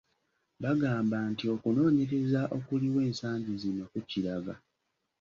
[0.63, 4.53] Bagamba nti okunoonyereza okuliwo ensangi zino kukiraga